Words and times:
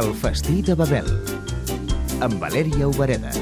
El 0.00 0.10
festí 0.20 0.60
de 0.60 0.74
Babel 0.76 1.08
amb 2.20 2.36
Valèria 2.42 2.90
Obereda. 2.90 3.32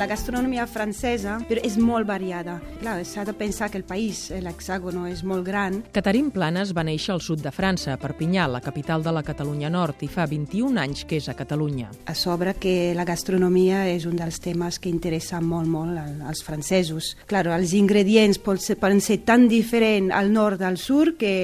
La 0.00 0.06
gastronomia 0.08 0.64
francesa 0.64 1.34
però 1.44 1.60
és 1.60 1.74
molt 1.76 2.06
variada. 2.08 2.54
Clar, 2.80 3.02
s'ha 3.04 3.20
de 3.28 3.34
pensar 3.36 3.66
que 3.68 3.76
el 3.76 3.84
país, 3.84 4.30
l'hexàgono, 4.32 5.02
és 5.04 5.20
molt 5.28 5.44
gran. 5.44 5.74
Caterin 5.92 6.30
Planes 6.32 6.70
va 6.72 6.86
néixer 6.88 7.12
al 7.12 7.20
sud 7.20 7.42
de 7.44 7.50
França, 7.52 7.92
a 7.92 8.00
Perpinyà, 8.00 8.46
la 8.48 8.62
capital 8.64 9.04
de 9.04 9.12
la 9.12 9.20
Catalunya 9.20 9.68
Nord, 9.68 10.00
i 10.00 10.08
fa 10.08 10.24
21 10.24 10.80
anys 10.80 11.04
que 11.04 11.18
és 11.20 11.28
a 11.28 11.34
Catalunya. 11.36 11.90
A 12.08 12.14
sobre 12.16 12.54
que 12.56 12.94
la 12.96 13.04
gastronomia 13.04 13.82
és 13.92 14.06
un 14.08 14.16
dels 14.16 14.40
temes 14.40 14.78
que 14.80 14.88
interessa 14.88 15.42
molt, 15.44 15.68
molt 15.68 16.00
als 16.00 16.40
francesos. 16.46 17.10
Clar, 17.28 17.44
els 17.58 17.74
ingredients 17.76 18.40
poden 18.40 19.04
ser 19.04 19.18
tan 19.28 19.50
diferents 19.52 20.16
al 20.16 20.32
nord 20.32 20.64
al 20.64 20.80
sud 20.80 21.18
que 21.20 21.34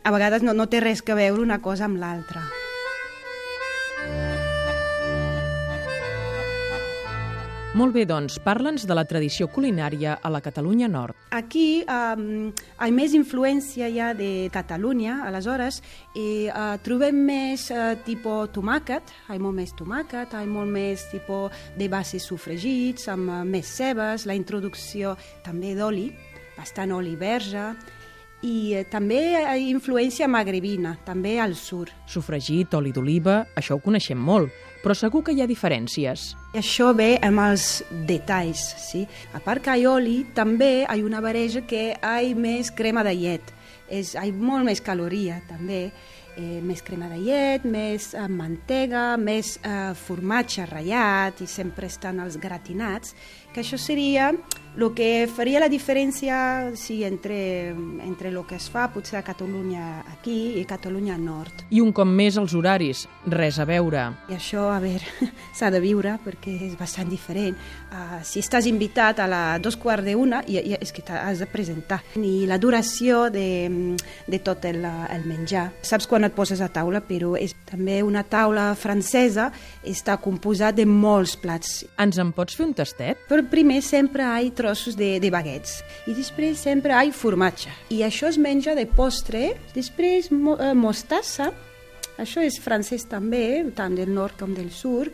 a 0.00 0.16
vegades 0.16 0.40
no, 0.40 0.56
no 0.56 0.70
té 0.72 0.80
res 0.80 1.04
que 1.04 1.12
veure 1.12 1.44
una 1.44 1.60
cosa 1.60 1.84
amb 1.84 2.00
l'altra. 2.00 2.46
Molt 7.76 7.92
bé, 7.92 8.06
doncs, 8.08 8.38
parla'ns 8.40 8.86
de 8.88 8.94
la 8.96 9.02
tradició 9.04 9.44
culinària 9.52 10.14
a 10.24 10.30
la 10.32 10.40
Catalunya 10.40 10.86
Nord. 10.88 11.18
Aquí 11.36 11.82
um, 11.84 12.48
hi 12.48 12.78
ha 12.80 12.88
més 12.96 13.12
influència 13.12 13.90
ja 13.92 14.14
de 14.16 14.48
Catalunya, 14.54 15.18
aleshores, 15.28 15.82
i 16.16 16.48
uh, 16.48 16.78
trobem 16.80 17.20
més 17.28 17.66
uh, 17.68 17.92
tipus 18.06 18.48
tomàquet, 18.56 19.12
hi 19.28 19.36
ha 19.36 19.38
molt 19.44 19.58
més 19.60 19.76
tomàquet, 19.76 20.32
hi 20.32 20.48
ha 20.48 20.48
molt 20.48 20.72
més 20.72 21.04
tipus 21.12 21.52
de 21.76 21.90
bases 21.92 22.24
sofregits, 22.32 23.04
amb 23.12 23.28
uh, 23.28 23.44
més 23.44 23.68
cebes, 23.68 24.24
la 24.24 24.38
introducció 24.38 25.12
també 25.44 25.76
d'oli, 25.76 26.08
bastant 26.56 26.96
oli 26.96 27.18
verge, 27.20 27.68
i 28.46 28.74
eh, 28.78 28.84
també 28.90 29.20
influència 29.66 30.28
magrebina, 30.30 30.94
també 31.06 31.38
al 31.42 31.56
sud. 31.58 31.90
Sofregit, 32.06 32.74
oli 32.78 32.92
d'oliva, 32.94 33.40
això 33.58 33.78
ho 33.78 33.82
coneixem 33.82 34.18
molt, 34.18 34.52
però 34.82 34.94
segur 34.94 35.24
que 35.26 35.34
hi 35.34 35.42
ha 35.42 35.48
diferències. 35.50 36.32
I 36.54 36.60
això 36.62 36.92
ve 36.96 37.16
amb 37.24 37.42
els 37.42 37.82
detalls, 38.08 38.62
sí? 38.88 39.04
A 39.34 39.42
part 39.42 39.64
que 39.64 39.74
hi 39.74 39.86
ha 39.86 39.94
oli, 39.96 40.20
també 40.36 40.84
hi 40.84 40.86
ha 40.86 41.00
una 41.06 41.22
barreja 41.24 41.64
que 41.66 41.90
hi 41.90 41.96
ha 41.98 42.36
més 42.38 42.70
crema 42.70 43.04
de 43.06 43.16
llet. 43.18 43.52
És, 43.88 44.14
hi 44.14 44.30
ha 44.30 44.38
molt 44.38 44.68
més 44.68 44.84
caloria, 44.84 45.42
també. 45.48 45.88
Eh, 46.38 46.60
més 46.62 46.84
crema 46.86 47.08
de 47.10 47.16
llet, 47.18 47.64
més 47.66 48.12
eh, 48.14 48.28
mantega, 48.30 49.16
més 49.18 49.56
eh, 49.58 49.90
formatge 49.98 50.68
ratllat 50.70 51.40
i 51.42 51.48
sempre 51.50 51.88
estan 51.90 52.20
els 52.22 52.36
gratinats, 52.38 53.16
que 53.50 53.64
això 53.64 53.74
seria 53.74 54.28
el 54.78 54.94
que 54.94 55.26
faria 55.26 55.58
la 55.58 55.68
diferència 55.68 56.70
sí, 56.78 57.02
entre, 57.04 57.74
entre 58.06 58.30
el 58.30 58.38
que 58.46 58.56
es 58.56 58.68
fa 58.70 58.86
potser 58.94 59.18
a 59.18 59.24
Catalunya 59.26 60.04
aquí 60.12 60.60
i 60.60 60.64
Catalunya 60.68 61.16
Nord. 61.18 61.64
I 61.74 61.82
un 61.82 61.90
cop 61.92 62.06
més 62.06 62.38
els 62.38 62.54
horaris, 62.54 63.06
res 63.26 63.58
a 63.58 63.66
veure. 63.66 64.04
I 64.30 64.36
això, 64.36 64.68
a 64.70 64.78
veure, 64.82 65.30
s'ha 65.58 65.72
de 65.74 65.80
viure 65.82 66.14
perquè 66.24 66.54
és 66.68 66.76
bastant 66.78 67.10
diferent. 67.10 67.58
Uh, 67.88 68.20
si 68.22 68.38
estàs 68.44 68.68
invitat 68.70 69.18
a 69.18 69.26
la 69.26 69.42
dos 69.58 69.76
quarts 69.80 70.06
d'una, 70.06 70.44
i, 70.46 70.60
i, 70.60 70.76
és 70.78 70.94
que 70.94 71.02
has 71.10 71.42
de 71.42 71.48
presentar. 71.50 72.00
I 72.14 72.46
la 72.46 72.60
duració 72.62 73.26
de, 73.34 73.96
de 74.28 74.42
tot 74.44 74.64
el, 74.68 74.84
el 74.86 75.26
menjar. 75.26 75.68
Saps 75.82 76.06
quan 76.06 76.28
et 76.28 76.36
poses 76.36 76.62
a 76.62 76.70
taula, 76.70 77.02
però 77.02 77.34
és 77.38 77.56
també 77.68 77.98
una 78.06 78.22
taula 78.22 78.70
francesa 78.78 79.48
està 79.82 80.18
composada 80.22 80.78
de 80.78 80.86
molts 80.86 81.34
plats. 81.40 81.82
Ens 81.98 82.18
en 82.22 82.30
pots 82.36 82.54
fer 82.54 82.68
un 82.68 82.76
tastet? 82.78 83.26
Però 83.28 83.42
primer 83.50 83.80
sempre 83.82 84.22
hi 84.22 84.52
ha 84.52 84.67
trossos 84.68 84.96
de, 85.00 85.16
de 85.16 85.30
baguets 85.32 85.80
i 86.04 86.14
després 86.16 86.60
sempre 86.60 86.92
hi 86.92 87.08
ha 87.08 87.16
formatge. 87.16 87.72
I 87.94 88.02
això 88.04 88.28
es 88.28 88.36
menja 88.36 88.74
de 88.76 88.84
postre, 88.84 89.54
després 89.72 90.28
mo, 90.34 90.58
eh, 90.60 90.74
mostassa, 90.76 91.52
això 92.20 92.42
és 92.44 92.58
francès 92.60 93.06
també, 93.08 93.64
tant 93.78 93.96
del 93.96 94.12
nord 94.12 94.36
com 94.40 94.52
del 94.52 94.68
sud, 94.74 95.08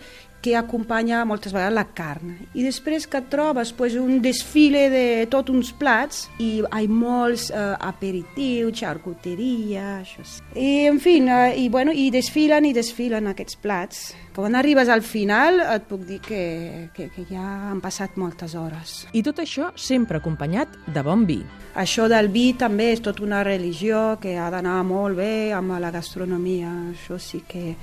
que 0.44 0.58
acompanya 0.60 1.22
moltes 1.24 1.54
vegades 1.56 1.72
la 1.72 1.86
carn. 1.96 2.34
I 2.52 2.66
després 2.66 3.06
que 3.08 3.22
trobes 3.32 3.72
pues, 3.72 3.94
un 3.96 4.18
desfile 4.20 4.90
de 4.92 5.04
tots 5.32 5.48
uns 5.54 5.70
plats 5.72 6.26
i 6.36 6.58
hi 6.58 6.66
ha 6.68 6.82
molts 6.90 7.46
eh, 7.48 7.62
aperitius, 7.80 8.76
xarcuteria, 8.82 10.02
això 10.02 10.26
sí. 10.28 10.44
I, 10.52 10.84
en 10.90 11.00
fi, 11.00 11.16
eh, 11.24 11.56
i, 11.62 11.70
bueno, 11.72 11.96
i 11.96 12.10
desfilen 12.12 12.68
i 12.68 12.74
desfilen 12.76 13.32
aquests 13.32 13.56
plats. 13.64 14.04
Quan 14.36 14.58
arribes 14.58 14.90
al 14.92 15.00
final 15.06 15.62
et 15.64 15.88
puc 15.88 16.04
dir 16.04 16.20
que, 16.20 16.44
que, 16.92 17.08
que 17.14 17.24
ja 17.30 17.70
han 17.70 17.80
passat 17.80 18.18
moltes 18.20 18.52
hores. 18.58 19.04
I 19.16 19.24
tot 19.24 19.40
això 19.40 19.72
sempre 19.80 20.20
acompanyat 20.20 20.76
de 20.92 21.06
bon 21.06 21.24
vi. 21.24 21.40
Això 21.80 22.04
del 22.10 22.28
vi 22.34 22.50
també 22.58 22.92
és 22.92 23.00
tota 23.02 23.24
una 23.24 23.40
religió 23.46 24.18
que 24.20 24.36
ha 24.36 24.50
d'anar 24.52 24.82
molt 24.84 25.16
bé 25.16 25.54
amb 25.56 25.78
la 25.80 25.94
gastronomia. 25.94 26.74
Això 26.92 27.16
sí 27.16 27.46
que 27.48 27.78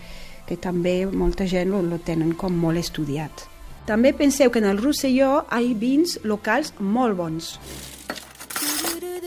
que 0.52 0.60
també 0.60 1.06
molta 1.08 1.48
gent 1.48 1.72
lo 1.72 2.02
tenen 2.04 2.36
com 2.36 2.52
molt 2.60 2.82
estudiat. 2.82 3.48
També 3.88 4.12
penseu 4.14 4.52
que 4.52 4.60
en 4.60 4.68
el 4.68 4.82
Rosselló 4.84 5.46
hi 5.48 5.72
ha 5.72 5.80
vins 5.80 6.20
locals 6.28 6.76
molt 6.80 7.18
bons. 7.18 7.56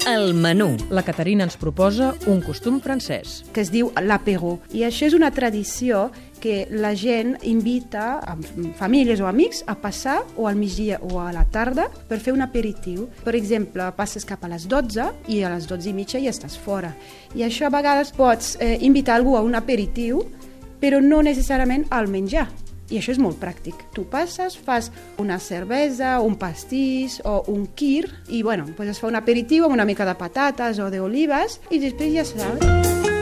El 0.04 0.34
menú. 0.36 0.74
La 0.92 1.00
Caterina 1.02 1.46
ens 1.46 1.56
proposa 1.56 2.10
un 2.28 2.42
costum 2.44 2.76
francès. 2.84 3.38
Que 3.56 3.62
es 3.64 3.72
diu 3.72 3.88
l'apéro. 4.04 4.58
I 4.76 4.84
això 4.84 5.08
és 5.08 5.16
una 5.16 5.30
tradició 5.32 6.10
que 6.44 6.66
la 6.68 6.92
gent 6.92 7.38
invita 7.48 8.18
a 8.20 8.36
famílies 8.76 9.22
o 9.24 9.30
amics 9.30 9.62
a 9.64 9.78
passar 9.80 10.18
o 10.36 10.44
al 10.44 10.60
migdia 10.60 11.00
o 11.00 11.22
a 11.24 11.30
la 11.32 11.46
tarda 11.48 11.88
per 12.08 12.20
fer 12.20 12.36
un 12.36 12.44
aperitiu. 12.44 13.08
Per 13.24 13.32
exemple, 13.32 13.88
passes 13.96 14.28
cap 14.28 14.44
a 14.44 14.52
les 14.52 14.68
12 14.68 15.08
i 15.32 15.40
a 15.40 15.54
les 15.56 15.64
12 15.72 15.88
i 15.88 15.96
mitja 15.96 16.20
ja 16.20 16.34
estàs 16.36 16.60
fora. 16.60 16.92
I 17.32 17.48
això 17.48 17.70
a 17.70 17.72
vegades 17.72 18.12
pots 18.12 18.58
eh, 18.60 18.76
invitar 18.84 19.16
algú 19.16 19.38
a 19.38 19.46
un 19.46 19.56
aperitiu 19.56 20.20
però 20.84 21.00
no 21.00 21.22
necessàriament 21.24 21.86
al 21.96 22.10
menjar. 22.12 22.44
I 22.92 22.98
això 23.00 23.14
és 23.14 23.20
molt 23.22 23.38
pràctic. 23.40 23.86
Tu 23.96 24.04
passes, 24.12 24.58
fas 24.60 24.90
una 25.22 25.38
cervesa, 25.40 26.18
un 26.20 26.36
pastís 26.36 27.16
o 27.24 27.38
un 27.48 27.64
quir 27.72 28.10
i 28.28 28.42
bueno, 28.44 28.68
pues 28.76 28.92
es 28.92 29.00
fa 29.00 29.08
un 29.08 29.16
aperitiu 29.16 29.64
amb 29.64 29.78
una 29.78 29.88
mica 29.88 30.04
de 30.04 30.18
patates 30.20 30.84
o 30.84 30.92
d'olives 30.92 31.62
i 31.72 31.80
després 31.80 32.12
ja 32.18 32.28
saps. 32.28 33.13